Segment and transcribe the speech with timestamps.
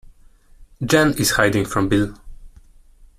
[0.83, 2.15] Jen is hiding from Bill.